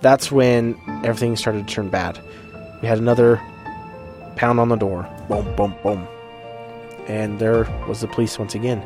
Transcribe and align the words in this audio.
That's 0.00 0.30
when 0.30 0.78
everything 1.04 1.36
started 1.36 1.68
to 1.68 1.74
turn 1.74 1.88
bad. 1.88 2.20
We 2.82 2.88
had 2.88 2.98
another 2.98 3.40
pound 4.36 4.60
on 4.60 4.68
the 4.68 4.76
door. 4.76 5.08
Boom, 5.28 5.54
boom, 5.56 5.74
boom. 5.82 6.06
And 7.08 7.38
there 7.38 7.64
was 7.88 8.00
the 8.00 8.08
police 8.08 8.38
once 8.38 8.54
again. 8.54 8.82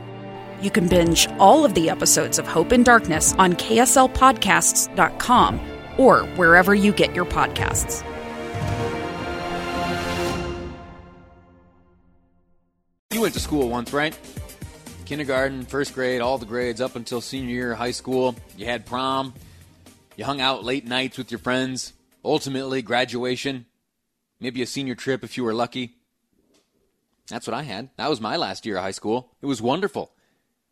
You 0.62 0.70
can 0.70 0.88
binge 0.88 1.28
all 1.38 1.64
of 1.64 1.74
the 1.74 1.90
episodes 1.90 2.38
of 2.38 2.46
Hope 2.46 2.72
and 2.72 2.84
Darkness 2.84 3.34
on 3.38 3.54
KSLPodcasts.com 3.54 5.60
or 5.96 6.20
wherever 6.36 6.74
you 6.74 6.92
get 6.92 7.14
your 7.14 7.24
podcasts. 7.24 8.04
You 13.12 13.22
went 13.22 13.34
to 13.34 13.40
school 13.40 13.68
once, 13.68 13.92
right? 13.92 14.16
Kindergarten, 15.04 15.64
first 15.64 15.94
grade, 15.94 16.20
all 16.20 16.38
the 16.38 16.46
grades 16.46 16.80
up 16.80 16.94
until 16.94 17.20
senior 17.20 17.52
year 17.52 17.72
of 17.72 17.78
high 17.78 17.90
school. 17.90 18.36
You 18.56 18.66
had 18.66 18.86
prom. 18.86 19.34
You 20.20 20.26
hung 20.26 20.42
out 20.42 20.64
late 20.64 20.86
nights 20.86 21.16
with 21.16 21.30
your 21.30 21.38
friends. 21.38 21.94
Ultimately, 22.22 22.82
graduation. 22.82 23.64
Maybe 24.38 24.60
a 24.60 24.66
senior 24.66 24.94
trip 24.94 25.24
if 25.24 25.38
you 25.38 25.44
were 25.44 25.54
lucky. 25.54 25.94
That's 27.28 27.46
what 27.46 27.54
I 27.54 27.62
had. 27.62 27.88
That 27.96 28.10
was 28.10 28.20
my 28.20 28.36
last 28.36 28.66
year 28.66 28.76
of 28.76 28.82
high 28.82 28.90
school. 28.90 29.30
It 29.40 29.46
was 29.46 29.62
wonderful. 29.62 30.12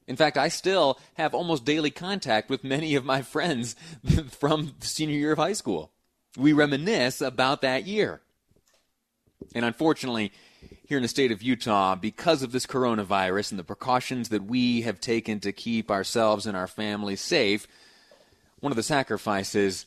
In 0.07 0.17
fact, 0.17 0.37
I 0.37 0.49
still 0.49 1.01
have 1.15 1.33
almost 1.33 1.65
daily 1.65 1.91
contact 1.91 2.51
with 2.51 2.63
many 2.63 2.95
of 2.95 3.07
my 3.07 3.23
friends 3.23 3.75
from 4.39 4.75
the 4.81 4.87
senior 4.87 5.17
year 5.17 5.33
of 5.33 5.39
high 5.39 5.55
school. 5.55 5.93
We 6.37 6.53
reminisce 6.53 7.23
about 7.23 7.63
that 7.63 7.87
year. 7.87 8.21
And 9.55 9.65
unfortunately, 9.65 10.31
here 10.85 10.99
in 10.99 11.03
the 11.03 11.09
state 11.09 11.33
of 11.33 11.41
Utah, 11.41 11.95
because 11.95 12.43
of 12.43 12.53
this 12.53 12.67
coronavirus 12.67 13.53
and 13.53 13.59
the 13.59 13.65
precautions 13.65 14.29
that 14.29 14.45
we 14.45 14.83
have 14.83 15.01
taken 15.01 15.41
to 15.41 15.53
keep 15.53 15.91
ourselves 15.91 16.45
and 16.45 16.55
our 16.55 16.67
families 16.67 17.23
safe, 17.23 17.67
one 18.61 18.73
of 18.73 18.77
the 18.77 18.83
sacrifices 18.83 19.87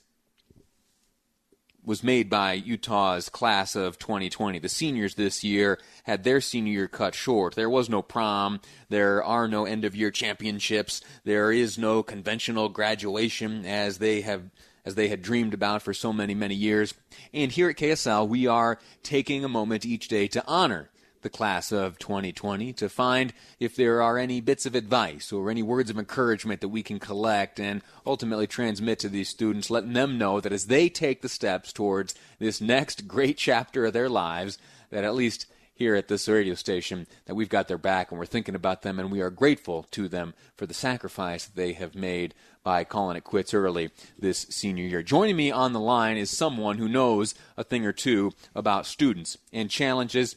was 1.83 2.03
made 2.03 2.29
by 2.29 2.53
Utah's 2.53 3.27
class 3.29 3.75
of 3.75 3.97
2020. 3.97 4.59
The 4.59 4.69
seniors 4.69 5.15
this 5.15 5.43
year 5.43 5.79
had 6.03 6.23
their 6.23 6.39
senior 6.39 6.71
year 6.71 6.87
cut 6.87 7.15
short. 7.15 7.55
There 7.55 7.69
was 7.69 7.89
no 7.89 8.01
prom. 8.01 8.61
There 8.89 9.23
are 9.23 9.47
no 9.47 9.65
end 9.65 9.83
of 9.83 9.95
year 9.95 10.11
championships. 10.11 11.01
There 11.23 11.51
is 11.51 11.79
no 11.79 12.03
conventional 12.03 12.69
graduation 12.69 13.65
as 13.65 13.97
they 13.97 14.21
have 14.21 14.43
as 14.83 14.95
they 14.95 15.09
had 15.09 15.21
dreamed 15.21 15.53
about 15.53 15.81
for 15.81 15.93
so 15.93 16.11
many, 16.11 16.33
many 16.33 16.55
years. 16.55 16.93
And 17.33 17.51
here 17.51 17.69
at 17.69 17.77
KSL, 17.77 18.27
we 18.27 18.47
are 18.47 18.79
taking 19.03 19.43
a 19.43 19.49
moment 19.49 19.85
each 19.85 20.07
day 20.07 20.27
to 20.29 20.43
honor 20.47 20.90
the 21.21 21.29
class 21.29 21.71
of 21.71 21.97
2020 21.99 22.73
to 22.73 22.89
find 22.89 23.33
if 23.59 23.75
there 23.75 24.01
are 24.01 24.17
any 24.17 24.41
bits 24.41 24.65
of 24.65 24.75
advice 24.75 25.31
or 25.31 25.49
any 25.49 25.63
words 25.63 25.89
of 25.89 25.97
encouragement 25.97 26.61
that 26.61 26.69
we 26.69 26.83
can 26.83 26.99
collect 26.99 27.59
and 27.59 27.81
ultimately 28.05 28.47
transmit 28.47 28.99
to 28.99 29.09
these 29.09 29.29
students, 29.29 29.69
letting 29.69 29.93
them 29.93 30.17
know 30.17 30.39
that 30.39 30.53
as 30.53 30.67
they 30.67 30.89
take 30.89 31.21
the 31.21 31.29
steps 31.29 31.71
towards 31.71 32.15
this 32.39 32.61
next 32.61 33.07
great 33.07 33.37
chapter 33.37 33.85
of 33.85 33.93
their 33.93 34.09
lives, 34.09 34.57
that 34.89 35.03
at 35.03 35.15
least 35.15 35.45
here 35.81 35.95
at 35.95 36.07
this 36.07 36.27
radio 36.27 36.53
station 36.53 37.07
that 37.25 37.33
we've 37.33 37.49
got 37.49 37.67
their 37.67 37.77
back 37.77 38.11
and 38.11 38.19
we're 38.19 38.25
thinking 38.25 38.53
about 38.53 38.83
them 38.83 38.99
and 38.99 39.11
we 39.11 39.19
are 39.19 39.31
grateful 39.31 39.87
to 39.89 40.07
them 40.07 40.33
for 40.55 40.67
the 40.67 40.75
sacrifice 40.75 41.45
they 41.45 41.73
have 41.73 41.95
made 41.95 42.35
by 42.63 42.83
calling 42.83 43.17
it 43.17 43.23
quits 43.23 43.51
early 43.51 43.89
this 44.19 44.45
senior 44.49 44.85
year. 44.85 45.01
Joining 45.01 45.35
me 45.35 45.49
on 45.49 45.73
the 45.73 45.79
line 45.79 46.17
is 46.17 46.29
someone 46.29 46.77
who 46.77 46.87
knows 46.87 47.33
a 47.57 47.63
thing 47.63 47.83
or 47.83 47.93
two 47.93 48.31
about 48.53 48.85
students 48.85 49.39
and 49.51 49.71
challenges 49.71 50.35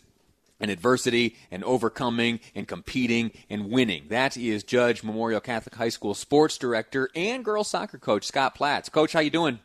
and 0.60 0.70
adversity 0.70 1.36
and 1.50 1.64
overcoming 1.64 2.40
and 2.54 2.68
competing 2.68 3.32
and 3.50 3.70
winning. 3.70 4.04
That 4.08 4.36
is 4.36 4.64
Judge 4.64 5.02
Memorial 5.02 5.40
Catholic 5.40 5.74
High 5.74 5.88
School 5.88 6.14
sports 6.14 6.58
director 6.58 7.10
and 7.14 7.44
girls 7.44 7.68
soccer 7.68 7.98
coach 7.98 8.24
Scott 8.24 8.54
Platts. 8.54 8.88
Coach, 8.88 9.12
how 9.12 9.20
you 9.20 9.30
doing? 9.30 9.58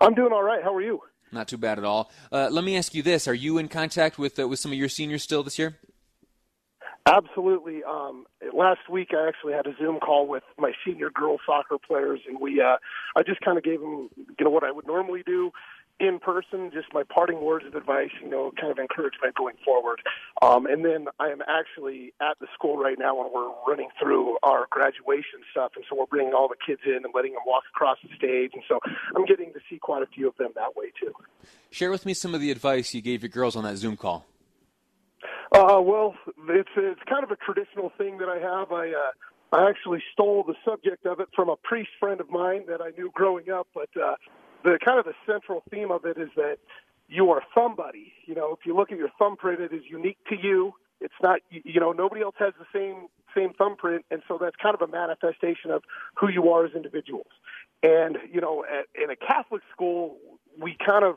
I'm 0.00 0.14
doing 0.14 0.32
all 0.32 0.42
right. 0.42 0.62
How 0.62 0.74
are 0.74 0.82
you? 0.82 1.00
Not 1.32 1.48
too 1.48 1.58
bad 1.58 1.78
at 1.78 1.84
all. 1.84 2.10
Uh, 2.30 2.48
let 2.50 2.64
me 2.64 2.76
ask 2.76 2.94
you 2.94 3.02
this: 3.02 3.26
Are 3.26 3.34
you 3.34 3.58
in 3.58 3.68
contact 3.68 4.18
with 4.18 4.38
uh, 4.38 4.46
with 4.46 4.58
some 4.58 4.72
of 4.72 4.78
your 4.78 4.88
seniors 4.88 5.22
still 5.22 5.42
this 5.42 5.58
year? 5.58 5.78
Absolutely. 7.06 7.84
Um, 7.84 8.24
last 8.54 8.88
week, 8.88 9.08
I 9.12 9.28
actually 9.28 9.52
had 9.52 9.66
a 9.66 9.74
Zoom 9.76 10.00
call 10.00 10.26
with 10.26 10.42
my 10.58 10.72
senior 10.86 11.10
girls 11.10 11.40
soccer 11.44 11.76
players, 11.76 12.20
and 12.26 12.40
we 12.40 12.60
uh, 12.60 12.76
I 13.16 13.22
just 13.22 13.40
kind 13.40 13.58
of 13.58 13.64
gave 13.64 13.80
them 13.80 14.08
you 14.16 14.44
know 14.44 14.50
what 14.50 14.64
I 14.64 14.70
would 14.70 14.86
normally 14.86 15.22
do 15.26 15.50
in 16.00 16.18
person, 16.18 16.70
just 16.72 16.88
my 16.92 17.02
parting 17.02 17.40
words 17.40 17.64
of 17.66 17.74
advice, 17.74 18.10
you 18.22 18.28
know, 18.28 18.52
kind 18.60 18.72
of 18.72 18.78
encouragement 18.78 19.34
going 19.36 19.54
forward. 19.64 20.00
Um, 20.42 20.66
and 20.66 20.84
then 20.84 21.06
I 21.20 21.28
am 21.28 21.40
actually 21.46 22.12
at 22.20 22.38
the 22.40 22.46
school 22.54 22.76
right 22.76 22.98
now 22.98 23.22
and 23.22 23.30
we're 23.32 23.50
running 23.66 23.88
through 24.00 24.38
our 24.42 24.66
graduation 24.70 25.40
stuff. 25.52 25.72
And 25.76 25.84
so 25.88 25.96
we're 25.96 26.06
bringing 26.06 26.34
all 26.34 26.48
the 26.48 26.56
kids 26.66 26.80
in 26.84 27.04
and 27.04 27.14
letting 27.14 27.32
them 27.32 27.42
walk 27.46 27.62
across 27.74 27.98
the 28.02 28.14
stage. 28.16 28.50
And 28.54 28.62
so 28.68 28.80
I'm 29.14 29.24
getting 29.24 29.52
to 29.52 29.60
see 29.70 29.78
quite 29.78 30.02
a 30.02 30.06
few 30.06 30.28
of 30.28 30.36
them 30.36 30.50
that 30.56 30.76
way 30.76 30.86
too. 31.00 31.12
Share 31.70 31.90
with 31.90 32.04
me 32.04 32.14
some 32.14 32.34
of 32.34 32.40
the 32.40 32.50
advice 32.50 32.92
you 32.92 33.00
gave 33.00 33.22
your 33.22 33.30
girls 33.30 33.54
on 33.54 33.62
that 33.64 33.76
Zoom 33.76 33.96
call. 33.96 34.26
Uh, 35.52 35.80
well, 35.80 36.14
it's 36.48 36.68
it's 36.76 37.00
kind 37.08 37.22
of 37.22 37.30
a 37.30 37.36
traditional 37.36 37.92
thing 37.96 38.18
that 38.18 38.28
I 38.28 38.38
have. 38.38 38.72
I 38.72 38.88
uh, 38.88 39.56
I 39.56 39.68
actually 39.68 40.02
stole 40.12 40.42
the 40.42 40.54
subject 40.64 41.06
of 41.06 41.20
it 41.20 41.28
from 41.34 41.48
a 41.48 41.54
priest 41.56 41.90
friend 42.00 42.20
of 42.20 42.28
mine 42.28 42.64
that 42.66 42.80
I 42.80 42.90
knew 42.98 43.10
growing 43.14 43.50
up, 43.50 43.68
but 43.72 43.88
uh, 43.96 44.16
the 44.64 44.78
kind 44.84 44.98
of 44.98 45.04
the 45.04 45.14
central 45.26 45.62
theme 45.70 45.90
of 45.90 46.04
it 46.04 46.18
is 46.18 46.30
that 46.36 46.56
you 47.08 47.30
are 47.30 47.42
somebody. 47.54 48.12
You 48.26 48.34
know, 48.34 48.56
if 48.58 48.66
you 48.66 48.74
look 48.74 48.90
at 48.90 48.98
your 48.98 49.10
thumbprint, 49.18 49.60
it 49.60 49.72
is 49.72 49.82
unique 49.88 50.18
to 50.30 50.36
you. 50.36 50.74
It's 51.00 51.14
not, 51.22 51.40
you 51.50 51.80
know, 51.80 51.92
nobody 51.92 52.22
else 52.22 52.34
has 52.38 52.54
the 52.58 52.66
same 52.72 53.08
same 53.36 53.52
thumbprint, 53.52 54.04
and 54.10 54.22
so 54.28 54.38
that's 54.40 54.54
kind 54.56 54.74
of 54.74 54.88
a 54.88 54.90
manifestation 54.90 55.70
of 55.70 55.82
who 56.14 56.28
you 56.28 56.50
are 56.50 56.64
as 56.64 56.72
individuals. 56.72 57.26
And 57.82 58.16
you 58.32 58.40
know, 58.40 58.64
at, 58.64 58.86
in 59.00 59.10
a 59.10 59.16
Catholic 59.16 59.62
school, 59.72 60.16
we 60.58 60.76
kind 60.84 61.04
of 61.04 61.16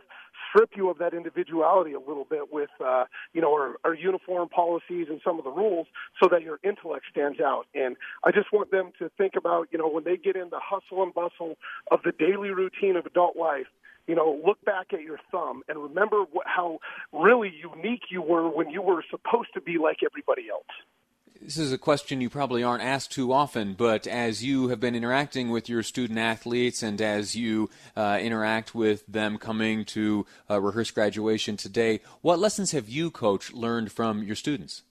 strip 0.50 0.72
you 0.75 0.90
of 0.90 0.97
that 1.00 1.13
individuality 1.13 1.94
a 1.94 2.00
little 2.00 2.25
bit 2.30 2.52
with, 2.52 2.69
uh, 2.84 3.06
you 3.34 3.41
know, 3.41 3.53
our, 3.53 3.75
our 3.84 3.94
uniform 3.94 4.50
policies 4.50 5.08
and 5.09 5.22
some 5.24 5.38
of 5.38 5.44
the 5.44 5.52
rules 5.52 5.88
so 6.22 6.28
that 6.30 6.41
your 6.41 6.59
intellect 6.63 7.06
stands 7.12 7.40
out. 7.40 7.66
And 7.74 7.96
I 8.24 8.31
just 8.31 8.52
want 8.52 8.72
them 8.72 8.91
to 9.00 9.09
think 9.18 9.34
about, 9.35 9.68
you 9.72 9.78
know, 9.78 9.88
when 9.88 10.03
they 10.03 10.18
get 10.18 10.35
in 10.35 10.50
the 10.50 10.59
hustle 10.62 11.03
and 11.03 11.13
bustle 11.13 11.58
of 11.91 12.02
the 12.03 12.12
daily 12.12 12.50
routine 12.50 12.96
of 12.96 13.06
adult 13.06 13.35
life, 13.35 13.68
you 14.08 14.16
know, 14.16 14.40
look 14.46 14.63
back 14.63 14.94
at 14.94 15.02
your 15.02 15.19
thumb 15.31 15.63
and 15.68 15.78
remember 15.78 16.24
what, 16.31 16.47
how 16.47 16.79
really 17.12 17.53
unique 17.53 18.03
you 18.09 18.22
were 18.22 18.47
when 18.50 18.69
you 18.69 18.81
were 18.81 19.03
supposed 19.09 19.50
to 19.53 19.62
be 19.62 19.78
like 19.78 19.97
everybody 20.03 20.50
else. 20.50 20.64
This 21.42 21.58
is 21.58 21.72
a 21.72 21.78
question 21.78 22.22
you 22.22 22.30
probably 22.30 22.64
aren't 22.64 22.84
asked 22.84 23.12
too 23.12 23.31
often, 23.31 23.74
but 23.74 24.08
as 24.08 24.44
you 24.44 24.70
have 24.70 24.80
been 24.80 24.96
interacting 24.96 25.50
with 25.50 25.70
your 25.70 25.84
student 25.84 26.18
athletes 26.18 26.81
and 26.81 27.02
as 27.02 27.36
you 27.36 27.70
uh, 27.96 28.18
interact 28.22 28.74
with 28.74 29.06
them 29.08 29.38
coming 29.38 29.86
to 29.86 30.26
uh, 30.50 30.59
rehearse 30.59 30.92
graduation 30.92 31.58
today, 31.58 32.00
what 32.22 32.40
lessons 32.40 32.72
have 32.72 32.90
you, 32.90 33.12
coach, 33.12 33.53
learned 33.53 33.92
from 33.92 34.24
your 34.24 34.36
students? 34.36 34.84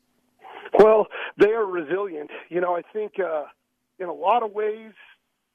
Well, 0.78 1.06
they 1.38 1.50
are 1.50 1.64
resilient. 1.64 2.30
You 2.48 2.60
know, 2.60 2.76
I 2.76 2.82
think 2.92 3.14
uh, 3.18 3.44
in 3.98 4.06
a 4.06 4.14
lot 4.14 4.42
of 4.42 4.52
ways 4.52 4.92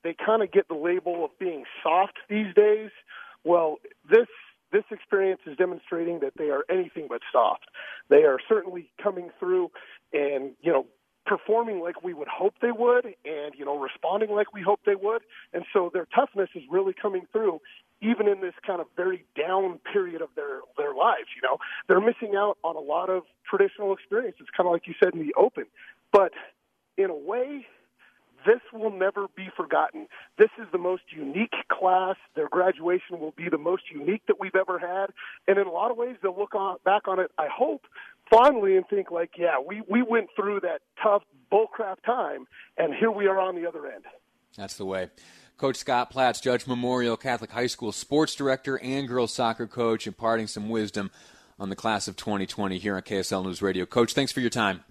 they 0.04 0.16
kind 0.26 0.42
of 0.42 0.52
get 0.52 0.68
the 0.68 0.76
label 0.76 1.24
of 1.24 1.32
being 1.40 1.64
soft 1.84 2.18
these 2.30 2.54
days. 2.56 2.90
Well, 3.44 3.78
this 4.10 4.28
this 4.72 4.84
experience 4.90 5.42
is 5.46 5.58
demonstrating 5.58 6.22
that 6.22 6.34
they 6.38 6.50
are 6.50 6.64
anything 6.70 7.08
but 7.10 7.22
soft. 7.32 7.66
They 8.10 8.24
are 8.24 8.40
certainly 8.48 8.90
coming 9.04 9.30
through 9.38 9.70
and, 10.14 10.52
you 10.62 10.72
know, 10.72 10.86
performing 11.26 11.82
like 11.82 12.04
we 12.04 12.14
would 12.14 12.28
hope 12.28 12.56
they 12.62 12.72
would 12.72 13.06
and, 13.06 13.54
you 13.56 13.64
know, 13.64 13.78
responding 13.78 14.32
like 14.32 14.54
we 14.54 14.62
hope 14.62 14.80
they 14.86 14.96
would. 14.96 15.22
And 15.54 15.64
so 15.72 15.90
their 15.94 16.08
toughness 16.14 16.50
is 16.56 16.64
really 16.70 16.94
coming 16.94 17.28
through 17.32 17.62
even 18.02 18.28
in 18.28 18.42
this 18.42 18.54
kind 18.66 18.82
of 18.82 18.88
very 18.96 19.24
down 19.38 19.80
period 19.94 20.22
of 20.22 20.30
their 20.36 20.62
their 20.78 20.94
lives, 20.94 21.28
you 21.36 21.42
know. 21.48 21.58
They're 21.88 22.02
missing 22.02 22.36
out 22.36 22.58
on 22.64 22.76
a 22.76 22.80
lot 22.80 23.10
of 23.10 23.24
traditional 23.48 23.94
experiences, 23.94 24.48
kind 24.56 24.68
of 24.68 24.74
like 24.74 24.88
you 24.88 24.96
said 25.02 25.14
in 25.14 25.20
the 25.20 25.34
open. 25.38 25.66
But 26.12 26.32
in 26.98 27.10
a 27.10 27.16
way, 27.16 27.68
this 28.46 28.60
will 28.74 28.92
never 28.92 29.28
be 29.36 29.50
forgotten. 29.56 30.08
This 30.38 30.50
is 30.60 30.66
the 30.72 30.80
most 30.80 31.04
unique 31.10 31.54
class. 31.72 32.16
Their 32.36 32.50
graduation 32.50 33.20
will 33.20 33.34
be 33.38 33.50
the 33.50 33.58
most 33.58 33.84
unique 33.92 34.24
that 34.28 34.40
we've 34.40 34.56
ever 34.56 34.80
had. 34.80 35.12
And 35.48 35.60
in 35.60 35.68
a 35.68 35.72
lot 35.72 35.92
of 35.92 35.98
ways, 35.98 36.16
they'll 36.24 36.38
look 36.38 36.56
on, 36.56 36.78
back 36.84 37.08
on 37.08 37.20
it, 37.20 37.32
I 37.38 37.48
hope, 37.48 37.86
fondly 38.32 38.78
and 38.78 38.88
think 38.88 39.12
like, 39.12 39.32
yeah, 39.38 39.58
we, 39.64 39.82
we 39.88 40.02
went 40.02 40.30
through 40.36 40.62
that 40.62 40.82
tough 41.04 41.24
bullcrap 41.52 41.98
time, 42.06 42.48
and 42.78 42.94
here 42.94 43.12
we 43.12 43.28
are 43.28 43.40
on 43.40 43.56
the 43.56 43.68
other 43.68 43.86
end. 43.88 44.06
That's 44.58 44.78
the 44.78 44.86
way. 44.86 45.10
Coach 45.58 45.76
Scott 45.76 46.10
Platts, 46.10 46.42
Judge 46.42 46.66
Memorial 46.66 47.16
Catholic 47.18 47.52
High 47.52 47.68
School 47.68 47.92
sports 47.92 48.34
director 48.34 48.80
and 48.80 49.08
girls 49.08 49.32
soccer 49.34 49.68
coach, 49.68 50.08
imparting 50.08 50.48
some 50.48 50.70
wisdom 50.70 51.12
on 51.60 51.70
the 51.70 51.76
class 51.76 52.08
of 52.08 52.16
2020 52.16 52.80
here 52.80 52.96
on 52.96 53.02
KSL 53.04 53.46
News 53.46 53.62
Radio. 53.62 53.86
Coach, 53.86 54.14
thanks 54.14 54.32
for 54.32 54.40
your 54.40 54.50
time. 54.50 54.84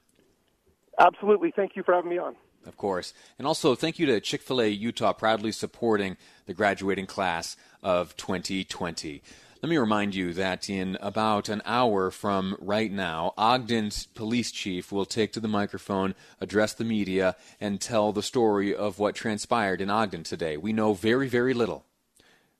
Absolutely. 1.00 1.50
Thank 1.50 1.74
you 1.74 1.82
for 1.82 1.94
having 1.94 2.10
me 2.10 2.18
on. 2.18 2.36
Of 2.66 2.76
course. 2.76 3.14
And 3.38 3.48
also, 3.48 3.74
thank 3.74 3.98
you 3.98 4.06
to 4.06 4.20
Chick 4.20 4.42
fil 4.42 4.60
A 4.60 4.68
Utah, 4.68 5.12
proudly 5.12 5.50
supporting 5.50 6.16
the 6.46 6.54
graduating 6.54 7.06
class 7.06 7.56
of 7.82 8.16
2020. 8.16 9.22
Let 9.62 9.68
me 9.68 9.76
remind 9.76 10.14
you 10.14 10.32
that 10.32 10.70
in 10.70 10.96
about 11.02 11.50
an 11.50 11.60
hour 11.66 12.10
from 12.10 12.56
right 12.60 12.90
now, 12.90 13.34
Ogden's 13.36 14.06
police 14.06 14.50
chief 14.50 14.90
will 14.90 15.04
take 15.04 15.34
to 15.34 15.40
the 15.40 15.48
microphone, 15.48 16.14
address 16.40 16.72
the 16.72 16.84
media, 16.84 17.36
and 17.60 17.78
tell 17.78 18.10
the 18.10 18.22
story 18.22 18.74
of 18.74 18.98
what 18.98 19.14
transpired 19.14 19.82
in 19.82 19.90
Ogden 19.90 20.22
today. 20.22 20.56
We 20.56 20.72
know 20.72 20.94
very, 20.94 21.28
very 21.28 21.52
little. 21.52 21.84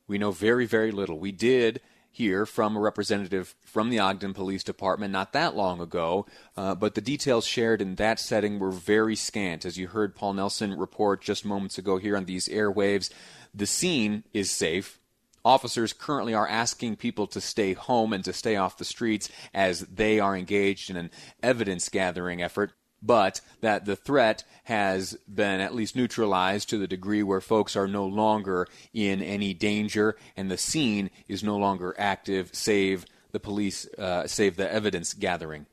We 0.06 0.18
know 0.18 0.30
very, 0.30 0.66
very 0.66 0.90
little. 0.90 1.18
We 1.18 1.32
did 1.32 1.80
hear 2.10 2.44
from 2.44 2.76
a 2.76 2.80
representative 2.80 3.54
from 3.64 3.88
the 3.88 3.98
Ogden 3.98 4.34
Police 4.34 4.62
Department 4.62 5.10
not 5.10 5.32
that 5.32 5.56
long 5.56 5.80
ago, 5.80 6.26
uh, 6.54 6.74
but 6.74 6.94
the 6.94 7.00
details 7.00 7.46
shared 7.46 7.80
in 7.80 7.94
that 7.94 8.20
setting 8.20 8.58
were 8.58 8.72
very 8.72 9.16
scant. 9.16 9.64
As 9.64 9.78
you 9.78 9.86
heard 9.88 10.14
Paul 10.14 10.34
Nelson 10.34 10.76
report 10.76 11.22
just 11.22 11.46
moments 11.46 11.78
ago 11.78 11.96
here 11.96 12.14
on 12.14 12.26
these 12.26 12.46
airwaves, 12.48 13.10
the 13.54 13.66
scene 13.66 14.24
is 14.34 14.50
safe. 14.50 14.99
Officers 15.44 15.92
currently 15.92 16.34
are 16.34 16.48
asking 16.48 16.96
people 16.96 17.26
to 17.28 17.40
stay 17.40 17.72
home 17.72 18.12
and 18.12 18.22
to 18.24 18.32
stay 18.32 18.56
off 18.56 18.76
the 18.76 18.84
streets 18.84 19.30
as 19.54 19.80
they 19.80 20.20
are 20.20 20.36
engaged 20.36 20.90
in 20.90 20.96
an 20.96 21.10
evidence 21.42 21.88
gathering 21.88 22.42
effort, 22.42 22.72
but 23.02 23.40
that 23.62 23.86
the 23.86 23.96
threat 23.96 24.44
has 24.64 25.14
been 25.32 25.60
at 25.60 25.74
least 25.74 25.96
neutralized 25.96 26.68
to 26.68 26.78
the 26.78 26.86
degree 26.86 27.22
where 27.22 27.40
folks 27.40 27.74
are 27.74 27.88
no 27.88 28.04
longer 28.04 28.68
in 28.92 29.22
any 29.22 29.54
danger 29.54 30.16
and 30.36 30.50
the 30.50 30.58
scene 30.58 31.08
is 31.26 31.42
no 31.42 31.56
longer 31.56 31.94
active, 31.98 32.50
save 32.52 33.06
the 33.32 33.40
police, 33.40 33.86
uh, 33.96 34.26
save 34.26 34.56
the 34.56 34.70
evidence 34.70 35.14
gathering. 35.14 35.64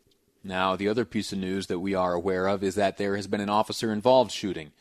Now, 0.44 0.78
the 0.78 0.88
other 0.88 1.04
piece 1.04 1.34
of 1.34 1.40
news 1.40 1.68
that 1.68 1.80
we 1.80 1.94
are 1.94 2.14
aware 2.14 2.48
of 2.48 2.64
is 2.64 2.76
that 2.76 2.98
there 2.98 3.18
has 3.18 3.28
been 3.28 3.42
an 3.42 3.50
officer 3.50 3.92
involved 3.92 4.32
shooting 4.32 4.72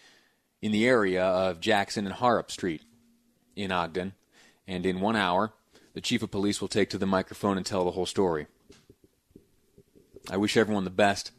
in 0.62 0.70
the 0.70 0.86
area 0.86 1.24
of 1.24 1.58
Jackson 1.58 2.06
and 2.06 2.14
Harrop 2.14 2.52
Street 2.52 2.82
in 3.56 3.72
Ogden 3.72 4.12
and 4.66 4.84
in 4.84 5.00
one 5.00 5.16
hour, 5.16 5.52
the 5.94 6.00
chief 6.00 6.22
of 6.22 6.30
police 6.30 6.60
will 6.60 6.68
take 6.68 6.90
to 6.90 6.98
the 6.98 7.06
microphone 7.06 7.56
and 7.56 7.64
tell 7.64 7.84
the 7.84 7.92
whole 7.92 8.06
story. 8.06 8.46
I 10.30 10.36
wish 10.36 10.56
everyone 10.56 10.84
the 10.84 10.90
best, 10.90 11.30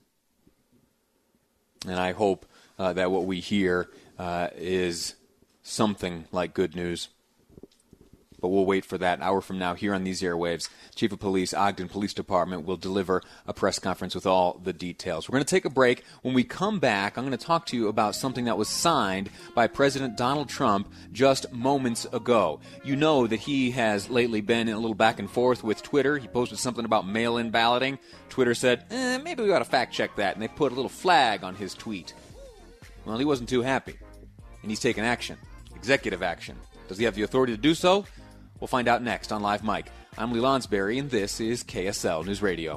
and 1.85 2.00
I 2.00 2.13
hope 2.13 2.45
uh, 2.79 2.94
that 2.94 3.12
what 3.12 3.25
we 3.25 3.39
hear 3.39 3.89
uh, 4.18 4.50
is 4.56 5.15
something 5.62 6.25
like 6.31 6.53
good 6.53 6.75
news. 6.75 7.09
But 8.39 8.50
we'll 8.50 8.66
wait 8.66 8.86
for 8.86 8.98
that. 9.00 9.18
An 9.18 9.24
hour 9.24 9.42
from 9.42 9.57
now, 9.57 9.74
here 9.74 9.94
on 9.94 10.04
these 10.04 10.22
airwaves, 10.22 10.69
Chief 10.95 11.12
of 11.12 11.19
Police, 11.19 11.54
Ogden 11.54 11.89
Police 11.89 12.13
Department, 12.13 12.66
will 12.66 12.78
deliver 12.78 13.24
a 13.48 13.54
press 13.54 13.80
conference 13.80 14.13
with 14.13 14.28
all 14.28 14.60
the 14.63 14.74
details. 14.74 15.28
We're 15.28 15.34
going 15.34 15.45
to 15.45 15.50
take 15.50 15.66
a 15.66 15.69
break. 15.69 16.04
When 16.22 16.36
we 16.36 16.44
come 16.44 16.80
back, 16.80 17.18
I'm 17.18 17.25
going 17.25 17.38
to 17.38 17.44
talk 17.44 17.66
to 17.68 17.78
you 17.78 17.88
about 17.88 18.16
something 18.16 18.45
that 18.45 18.57
was 18.57 18.69
signed 18.69 19.30
by 19.56 19.68
President 19.68 20.18
Donald 20.18 20.50
Trump 20.50 20.92
just 21.12 21.51
moments 21.51 22.06
ago. 22.13 22.60
You 22.84 22.95
know 22.95 23.25
that 23.25 23.39
he 23.39 23.72
has 23.72 24.10
lately 24.10 24.42
been 24.42 24.68
in 24.68 24.75
a 24.75 24.80
little 24.80 24.94
back 24.94 25.19
and 25.19 25.30
forth 25.30 25.63
with 25.63 25.81
Twitter. 25.81 26.18
He 26.18 26.28
posted 26.28 26.60
something 26.60 26.86
about 26.86 27.07
mail 27.07 27.38
in 27.38 27.50
balloting. 27.50 27.98
Twitter 28.30 28.54
said, 28.54 28.86
eh, 28.92 29.18
maybe 29.18 29.42
we 29.44 29.51
ought 29.51 29.60
to 29.60 29.66
fact 29.66 29.94
check 29.94 30.16
that, 30.18 30.36
and 30.36 30.44
they 30.44 30.48
put 30.48 30.72
a 30.72 30.75
little 30.75 30.90
flag 30.90 31.44
on 31.44 31.56
his 31.56 31.74
tweet. 31.74 32.13
Well, 33.06 33.18
he 33.18 33.25
wasn't 33.25 33.50
too 33.50 33.62
happy, 33.62 33.98
and 34.62 34.69
he's 34.69 34.80
taken 34.80 35.04
action, 35.04 35.38
executive 35.75 36.22
action. 36.22 36.57
Does 36.88 36.98
he 36.98 37.06
have 37.06 37.16
the 37.16 37.24
authority 37.24 37.56
to 37.56 37.62
do 37.62 37.74
so? 37.74 38.06
We'll 38.59 38.68
find 38.68 38.88
out 38.88 39.04
next 39.04 39.31
on 39.31 39.42
Live 39.42 39.63
Mic. 39.63 39.92
I'm 40.18 40.31
Lee 40.31 40.39
Lonsberry, 40.39 41.00
and 41.00 41.09
this 41.09 41.39
is 41.39 41.63
KSL 41.63 42.25
News 42.25 42.42
Radio. 42.42 42.75